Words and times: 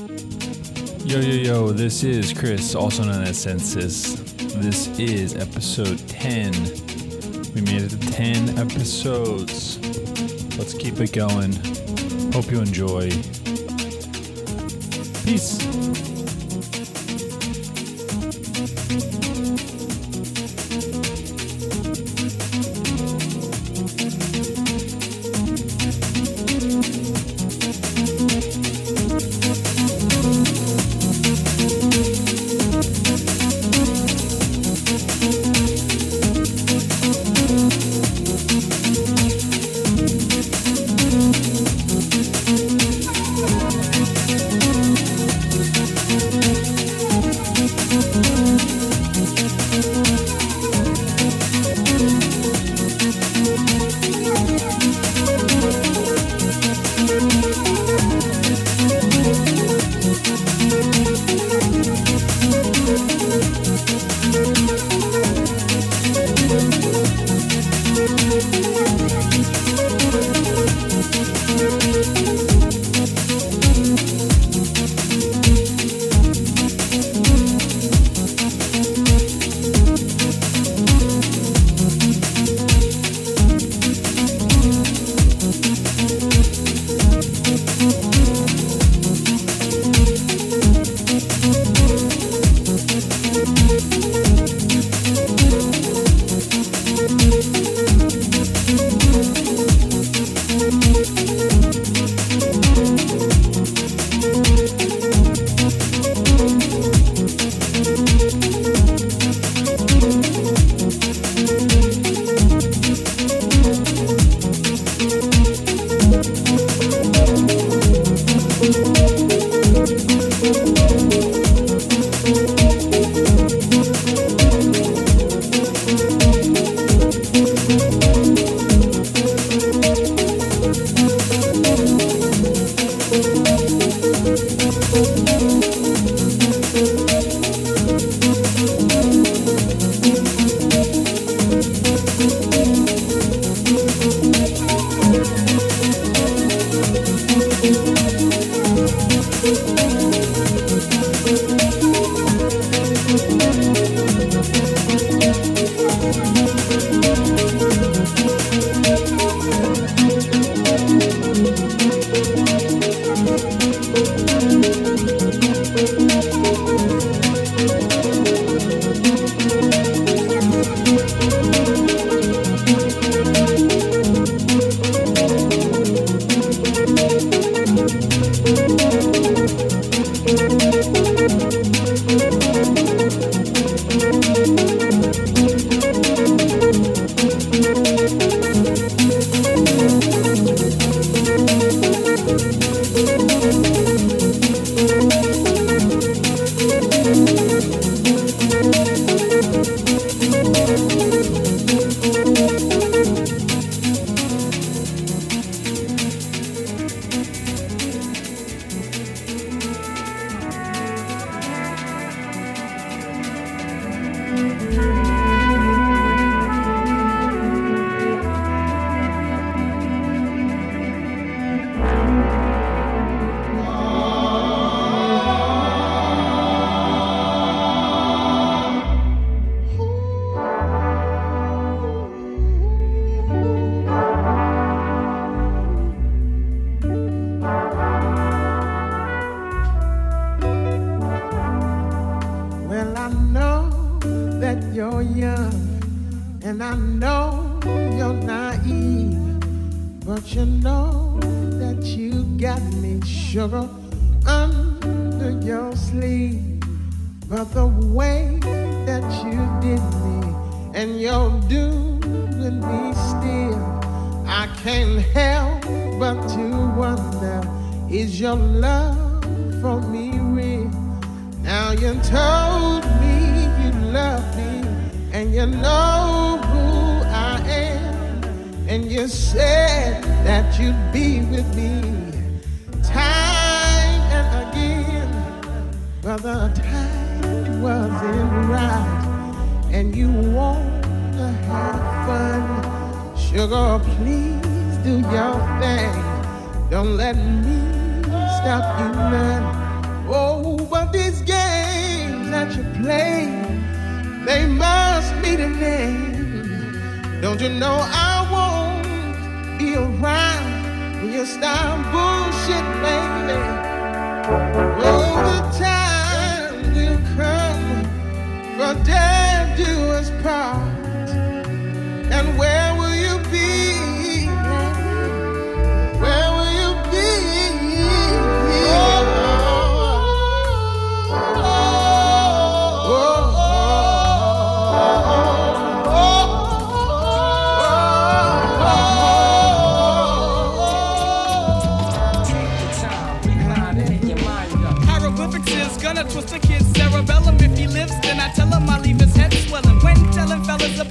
Yo, 0.00 1.20
yo, 1.20 1.20
yo, 1.20 1.72
this 1.72 2.04
is 2.04 2.32
Chris, 2.32 2.74
also 2.74 3.04
known 3.04 3.22
as 3.22 3.36
Census. 3.36 4.14
This 4.54 4.88
is 4.98 5.34
episode 5.36 5.98
10. 6.08 6.52
We 7.54 7.60
made 7.60 7.82
it 7.82 7.90
to 7.90 7.98
10 7.98 8.58
episodes. 8.58 9.78
Let's 10.56 10.72
keep 10.72 11.00
it 11.00 11.12
going. 11.12 11.52
Hope 12.32 12.50
you 12.50 12.60
enjoy. 12.60 13.10
Peace. 15.22 16.09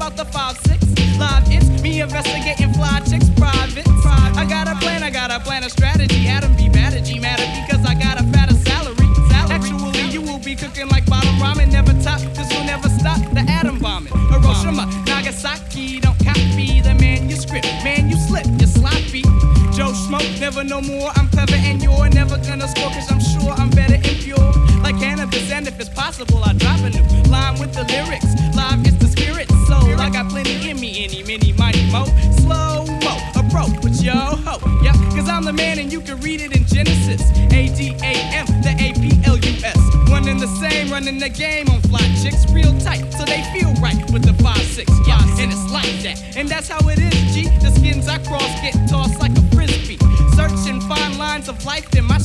About 0.10 0.32
the 0.32 0.38
5-6 0.38 1.20
live, 1.20 1.44
it's 1.48 1.82
me 1.82 2.02
investigating 2.02 2.74
fly 2.74 3.00
chicks 3.02 3.30
private. 3.38 3.88
I 4.38 4.46
got 4.48 4.68
a 4.68 4.76
plan, 4.80 5.04
I 5.04 5.10
got 5.10 5.32
a 5.32 5.40
plan, 5.40 5.64
a 5.64 5.70
strategy. 5.70 6.28
Adam 6.28 6.56
be 6.56 6.70
mad 6.70 6.94
at 6.94 7.06
G 7.06 7.20
matter 7.20 7.46
because 7.62 7.86
I 7.86 7.94
got 7.94 8.20
a 8.20 8.24
fatter 8.32 8.56
salary. 8.56 8.96
Actually, 9.52 10.10
you 10.10 10.22
will 10.22 10.40
be 10.40 10.56
cooking 10.56 10.88
like 10.88 11.06
bottom 11.06 11.36
ramen. 11.36 11.72
Never 11.72 11.94
top, 12.02 12.22
this 12.22 12.50
will 12.54 12.64
never 12.64 12.90
stop 12.90 13.20
the 13.34 13.42
atom 13.50 13.80
bombing. 13.80 14.14
Hiroshima, 14.32 14.86
Nagasaki, 15.06 16.00
don't 16.00 16.18
copy 16.24 16.82
the 16.82 16.96
manuscript. 16.96 17.66
Man, 17.84 18.10
you 18.10 18.18
slip, 18.18 18.46
you're 18.58 18.68
sloppy. 18.68 19.24
Joe 19.76 19.94
Smoke, 19.94 20.32
never 20.40 20.64
no 20.64 20.82
more. 20.82 21.12
I'm 21.16 21.28
clever 21.30 21.56
and 21.56 21.82
you're 21.84 22.10
never 22.10 22.38
gonna 22.38 22.68
score, 22.68 22.90
cause 22.90 23.12
I'm 23.12 23.20
sure 23.20 23.52
I'm 23.52 23.70
better 23.70 23.96
and 23.96 24.18
pure. 24.24 24.52
Like 24.82 24.98
cannabis, 24.98 25.52
and 25.52 25.68
if 25.68 25.80
it's 25.80 25.90
possible, 25.90 26.42
I 26.44 26.54
drop 26.54 26.80
a 26.80 26.90
new 26.90 27.24
line 27.30 27.60
with 27.60 27.74
the 27.74 27.84
lyrics. 27.84 28.32
Live 28.56 28.99
cause 35.50 35.58
man 35.58 35.80
and 35.80 35.92
you 35.92 36.02
can 36.02 36.20
read 36.20 36.42
it 36.42 36.56
in 36.56 36.66
Genesis. 36.66 37.22
A 37.52 37.70
D 37.76 37.96
A 38.04 38.14
M, 38.34 38.46
the 38.62 38.74
A 38.78 38.94
P 38.94 39.20
L 39.26 39.38
U 39.38 39.54
S. 39.64 39.78
One 40.10 40.28
and 40.28 40.40
the 40.40 40.48
same, 40.60 40.92
running 40.92 41.20
the 41.20 41.30
game 41.30 41.70
on 41.70 41.82
fly 41.82 42.06
chicks, 42.22 42.46
real 42.52 42.78
tight, 42.80 43.04
so 43.14 43.26
they 43.26 43.44
feel 43.54 43.72
right 43.82 44.00
with 44.12 44.24
the 44.24 44.34
5-6. 44.44 44.86
Yeah, 45.08 45.22
and 45.42 45.52
it's 45.52 45.72
like 45.72 46.02
that. 46.04 46.38
And 46.38 46.48
that's 46.50 46.68
how 46.68 46.80
it 46.90 47.00
is, 47.00 47.34
G. 47.34 47.50
The 47.60 47.72
skins 47.72 48.08
I 48.08 48.18
cross 48.20 48.50
get 48.62 48.74
tossed 48.90 49.20
like 49.20 49.32
a 49.38 49.42
frisbee. 49.56 49.98
Searching 50.36 50.82
fine 50.82 51.18
lines 51.18 51.50
of 51.50 51.64
life 51.66 51.94
in 51.96 52.06
my 52.06 52.19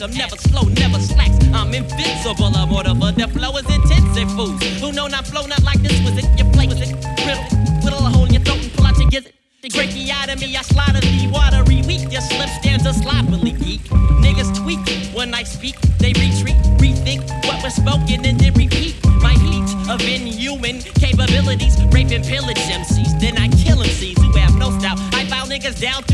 Them, 0.00 0.14
never 0.14 0.36
slow, 0.36 0.62
never 0.62 0.98
slacks. 0.98 1.36
I'm 1.52 1.74
invincible, 1.74 2.56
I'm 2.56 2.72
order, 2.72 2.94
but 2.94 3.16
the 3.16 3.28
flow 3.28 3.54
is 3.58 3.68
intensive. 3.68 4.32
Fools 4.32 4.62
who 4.80 4.92
know 4.92 5.06
not 5.06 5.26
flow, 5.26 5.44
not 5.44 5.62
like 5.62 5.82
this 5.82 5.92
was 6.00 6.16
it. 6.16 6.24
Your 6.40 6.50
play 6.54 6.66
was 6.66 6.80
it, 6.80 6.96
riddle, 7.20 7.44
whittle 7.84 8.06
a 8.06 8.08
hole 8.08 8.24
in 8.24 8.32
your 8.32 8.42
throat 8.42 8.64
and 8.64 8.72
pull 8.72 8.86
out 8.86 8.96
your 8.96 9.10
gizzard. 9.10 9.34
Tracheotomy, 9.60 10.56
I 10.56 10.62
slaughter 10.62 11.00
the 11.00 11.28
watery 11.30 11.82
weak. 11.84 12.10
Your 12.10 12.22
slip 12.22 12.48
stanza 12.48 12.94
sloppily 12.94 13.52
geek. 13.52 13.82
Niggas 14.24 14.56
tweak 14.56 14.80
when 15.14 15.34
I 15.34 15.42
speak, 15.42 15.78
they 16.00 16.16
retreat, 16.16 16.56
rethink 16.80 17.20
what 17.44 17.62
was 17.62 17.74
spoken 17.74 18.24
and 18.24 18.40
then 18.40 18.54
repeat. 18.54 18.96
My 19.20 19.36
heat 19.36 19.68
of 19.92 20.00
inhuman 20.00 20.80
capabilities, 20.96 21.76
rape 21.92 22.08
and 22.08 22.24
pillage 22.24 22.56
MCs. 22.56 23.20
Then 23.20 23.36
I 23.36 23.48
kill 23.48 23.76
MCs 23.84 24.16
who 24.16 24.32
have 24.38 24.56
no 24.56 24.70
style. 24.78 24.96
I 25.12 25.26
file 25.26 25.44
niggas 25.44 25.78
down 25.78 26.04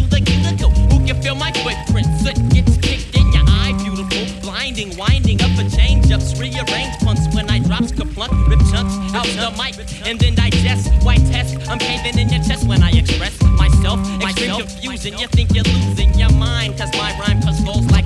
rearrange 6.56 6.98
punts 7.00 7.34
when 7.34 7.50
I 7.50 7.58
drops 7.58 7.92
kaplunk, 7.92 8.32
rip 8.48 8.60
chunks 8.72 8.94
out 9.14 9.26
the 9.26 9.50
mic, 9.60 9.76
and 10.06 10.18
then 10.18 10.34
digest. 10.34 10.92
White 11.04 11.24
test, 11.30 11.56
I'm 11.68 11.78
caving 11.78 12.18
in 12.18 12.28
your 12.28 12.42
chest 12.42 12.66
when 12.66 12.82
I 12.82 12.90
express 12.90 13.40
myself. 13.42 14.00
Extreme 14.22 14.60
confusion, 14.60 15.18
you 15.18 15.28
think 15.28 15.54
you're 15.54 15.64
losing 15.64 16.14
your 16.18 16.32
mind, 16.32 16.78
cause 16.78 16.92
my 16.94 17.16
rhyme 17.20 17.42
cuts 17.42 17.62
goals 17.64 17.86
like 17.90 18.05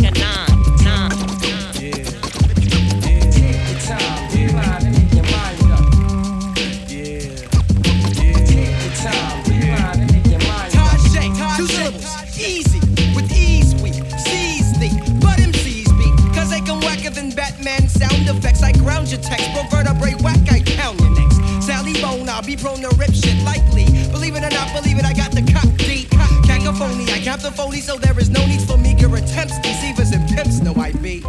prone 22.61 22.83
to 22.83 22.93
rip 22.97 23.13
shit 23.13 23.37
likely. 23.43 23.87
Believe 24.13 24.37
it 24.37 24.45
or 24.45 24.53
not, 24.53 24.69
believe 24.77 24.99
it, 24.99 25.05
I 25.05 25.13
got 25.13 25.33
the 25.33 25.43
cop 25.43 25.67
deep. 25.81 26.11
Cacophony, 26.45 27.09
I 27.11 27.19
cap 27.19 27.41
the 27.41 27.51
phony, 27.51 27.81
so 27.81 27.97
there 27.97 28.19
is 28.21 28.29
no 28.29 28.45
need 28.47 28.61
for 28.63 28.77
meager 28.77 29.09
attempts. 29.17 29.59
Deceivers 29.61 30.13
and 30.13 30.29
pimps 30.29 30.61
no 30.61 30.75
I 30.77 30.93
be. 30.93 31.21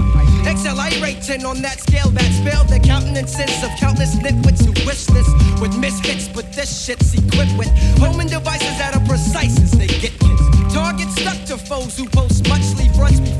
XLI 0.44 1.01
rate 1.01 1.24
10 1.24 1.45
on 1.45 1.62
that 1.62 1.80
scale, 1.80 2.10
that 2.12 2.30
spell 2.36 2.66
the 2.66 2.80
countenances 2.80 3.63
of 3.63 3.72
countless 3.80 4.16
nitwits 4.16 4.66
who 4.66 4.74
wish 4.86 5.06
this 5.06 5.28
with 5.62 5.75
misfits, 5.78 6.28
but 6.28 6.51
this 6.54 6.69
shit's 6.86 7.13
equipped 7.13 7.57
with 7.57 7.72
homing 7.98 8.28
devices 8.28 8.78
that 8.78 8.95
are 8.95 9.06
precise 9.07 9.57
as 9.62 9.72
they 9.72 9.88
get 9.88 10.12
kids. 10.19 10.74
Targets 10.74 11.16
stuck 11.16 11.39
to 11.45 11.57
foes 11.57 11.98
who 11.98 12.07
post 12.10 12.48
much 12.50 12.62
sleeve 12.62 12.95
runs 12.98 13.19
be 13.21 13.31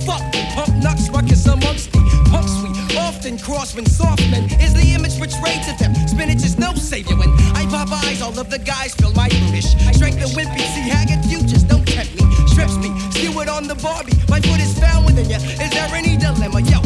cross 3.40 3.76
when 3.76 3.86
soft 3.86 4.22
is 4.60 4.74
the 4.74 4.94
image 4.94 5.18
portrayed 5.18 5.64
to 5.64 5.74
them. 5.80 5.96
Spinach 6.08 6.44
is 6.44 6.58
no 6.58 6.74
savior 6.74 7.16
when 7.16 7.30
I 7.56 7.66
pop 7.70 7.92
eyes, 8.04 8.22
all 8.22 8.38
of 8.38 8.50
the 8.50 8.60
guys 8.60 8.96
feel 8.96 9.12
my 9.14 9.30
brutish. 9.30 9.72
Strength 9.96 10.22
and 10.22 10.32
wimpy, 10.36 10.66
see 10.74 10.90
haggard 10.90 11.24
futures, 11.26 11.64
don't 11.64 11.86
tempt 11.88 12.14
me. 12.20 12.26
Strips 12.48 12.78
me, 12.78 12.90
skew 13.12 13.40
it 13.42 13.48
on 13.48 13.68
the 13.68 13.76
Barbie. 13.76 14.14
My 14.28 14.42
foot 14.42 14.60
is 14.60 14.78
found 14.78 15.06
within 15.06 15.30
ya. 15.30 15.38
Is 15.38 15.70
there 15.72 15.88
any 15.94 16.18
dilemma? 16.18 16.62
Yo, 16.62 16.82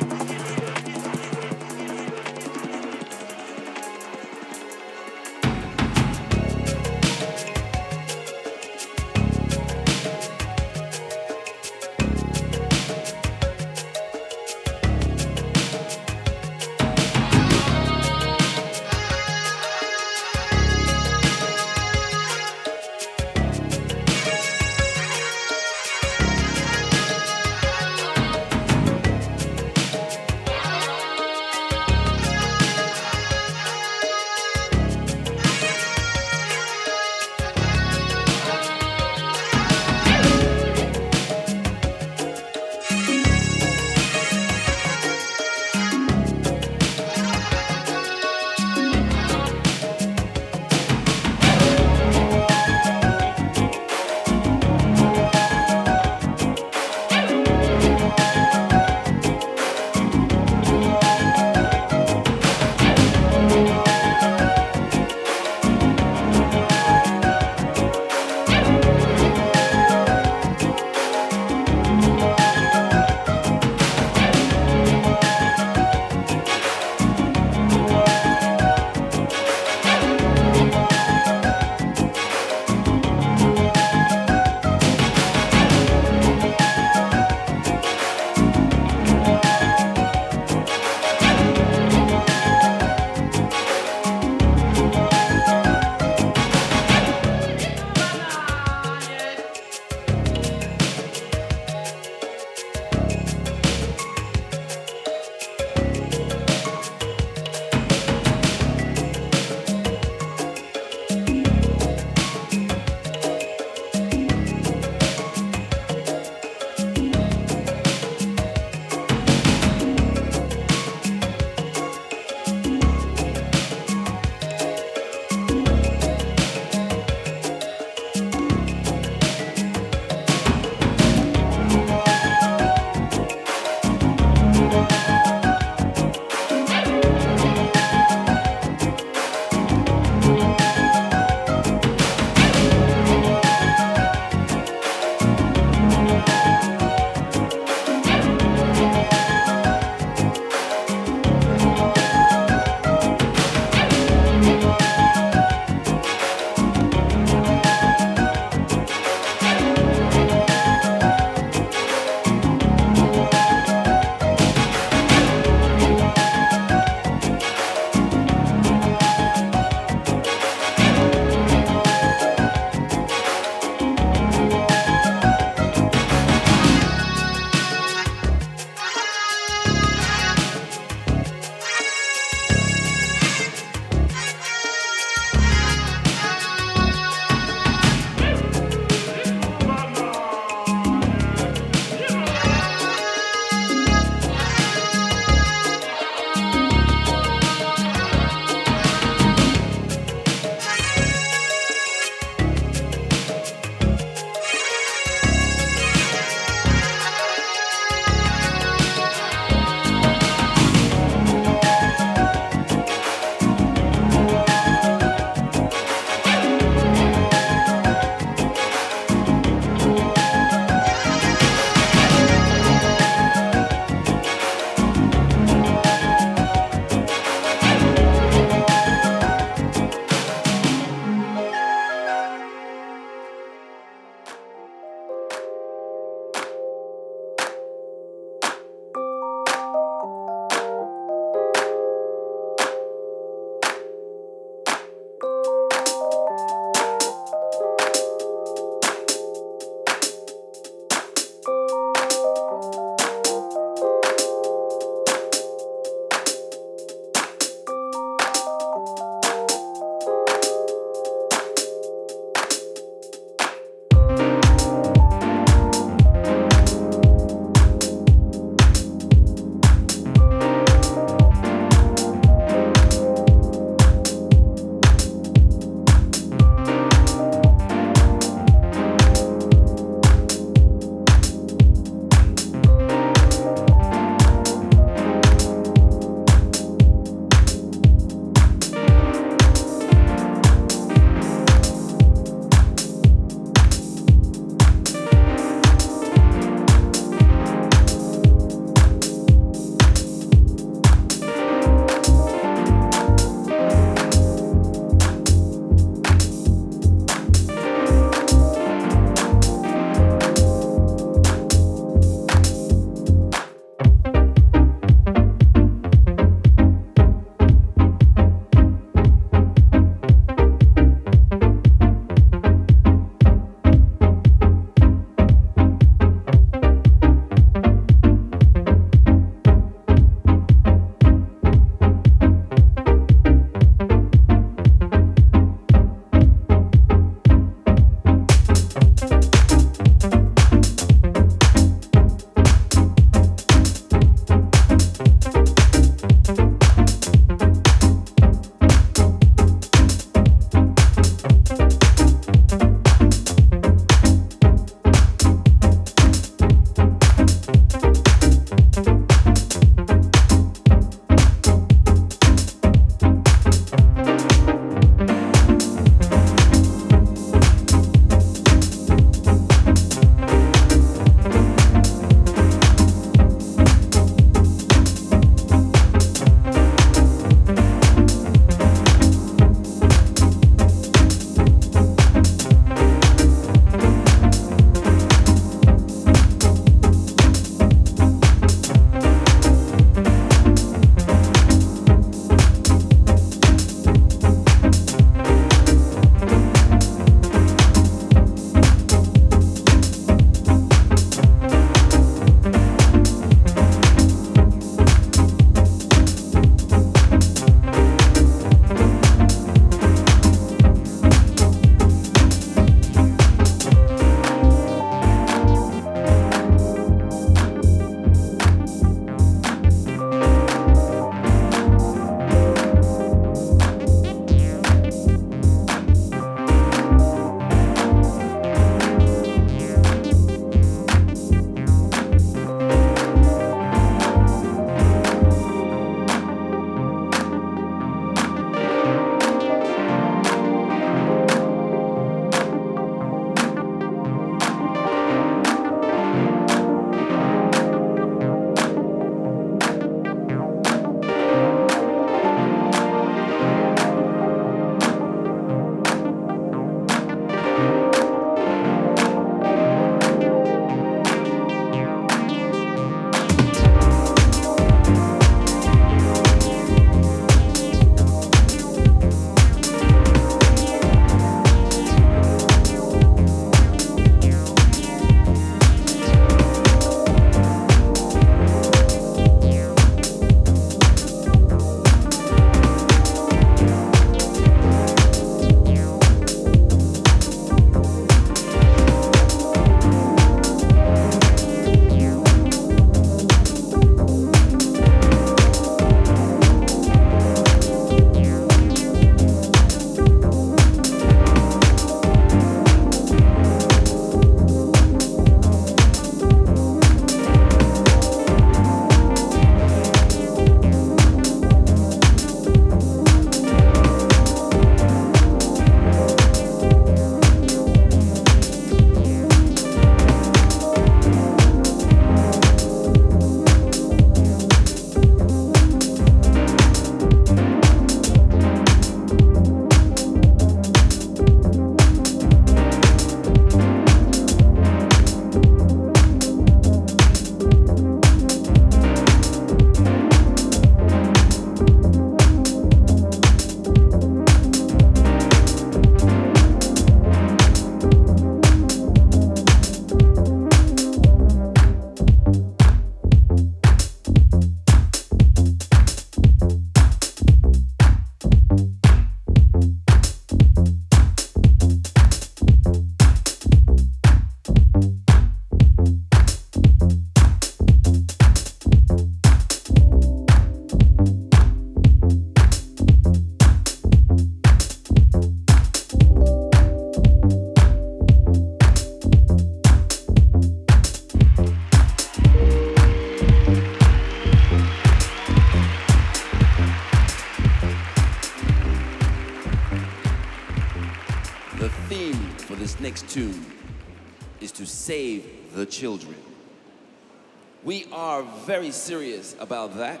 very 598.46 598.70
serious 598.70 599.34
about 599.40 599.76
that 599.76 600.00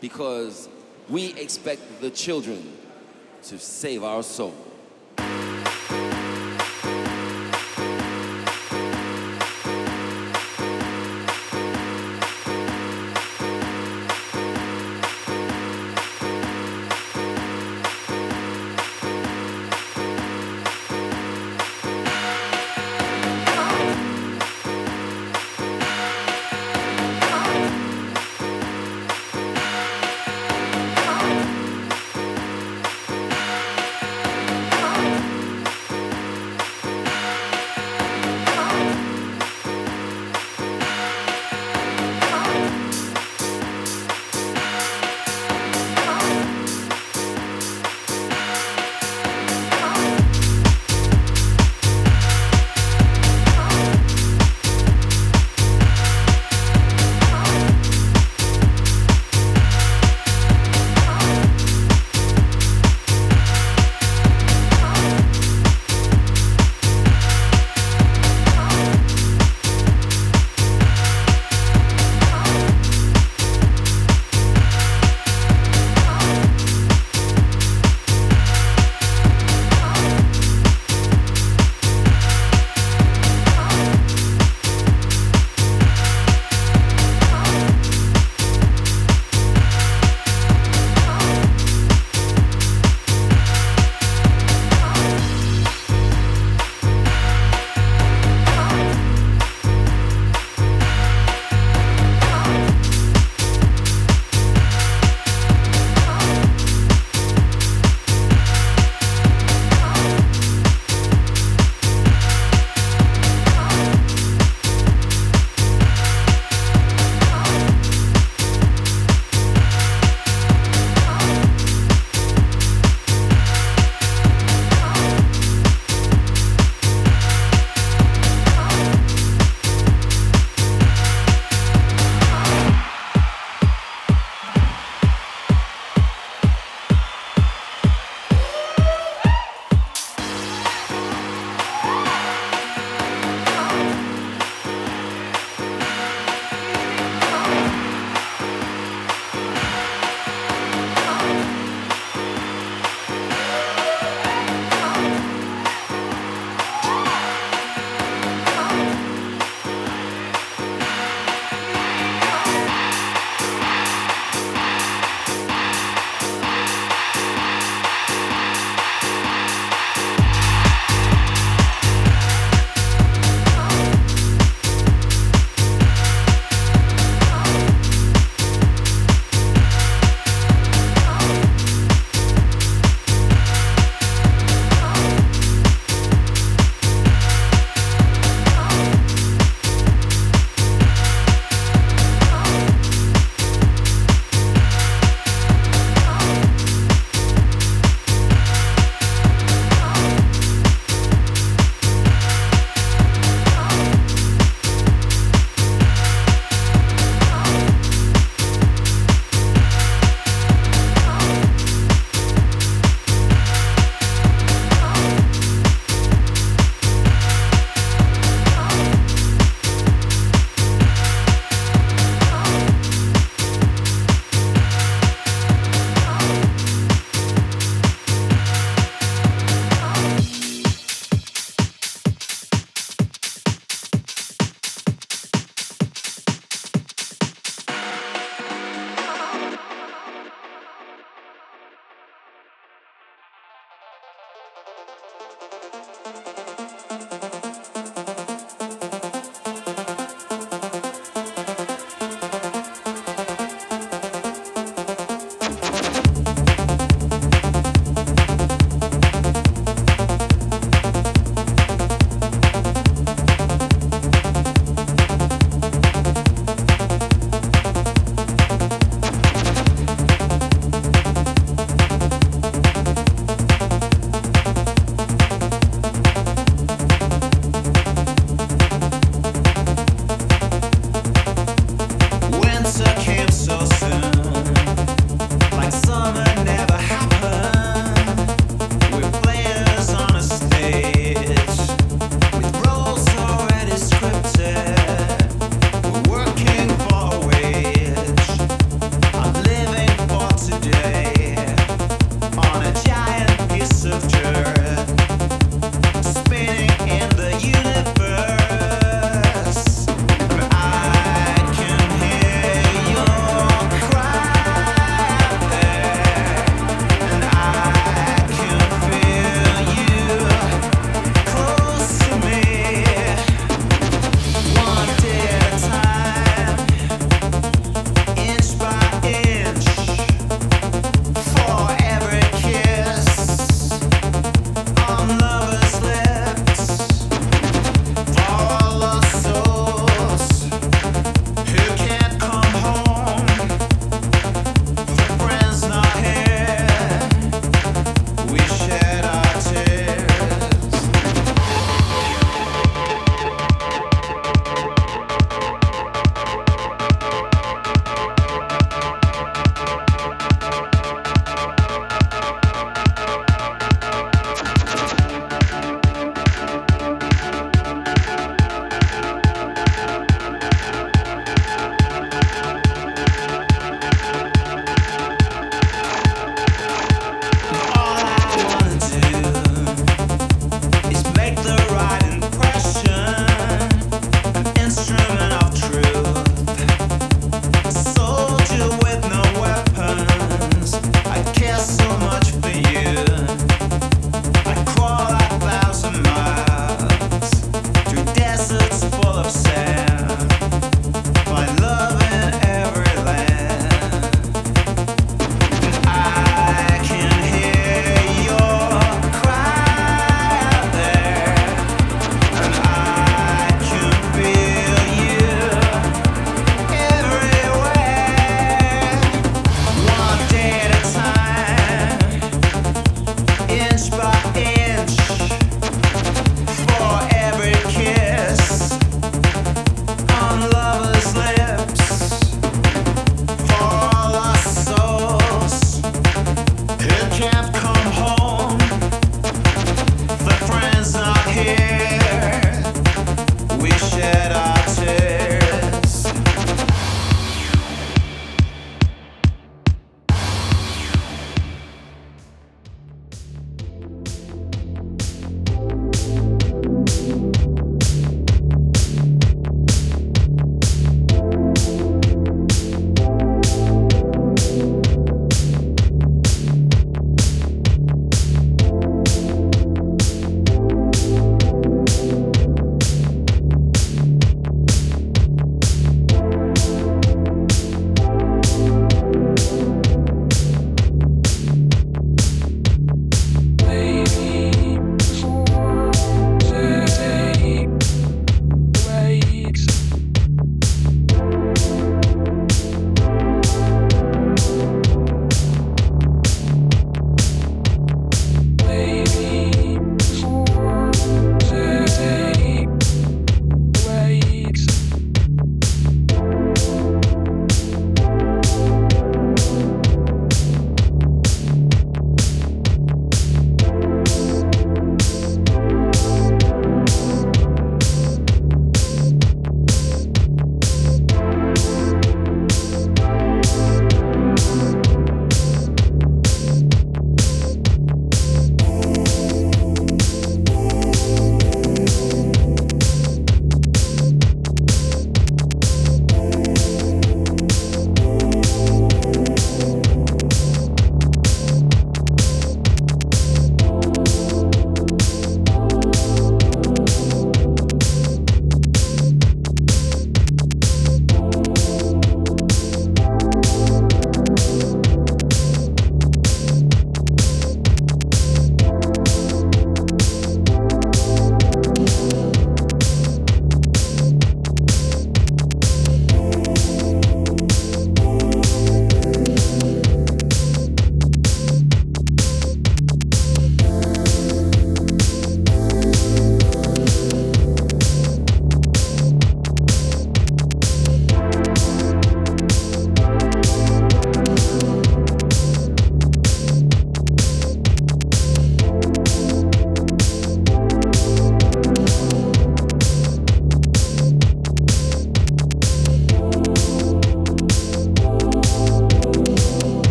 because 0.00 0.68
we 1.08 1.32
expect 1.34 1.80
the 2.02 2.10
children 2.10 2.76
to 3.42 3.58
save 3.58 4.04
our 4.04 4.22
soul. 4.22 4.54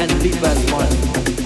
and 0.00 0.22
live 0.22 0.42
as 0.44 0.72
one. 0.72 1.39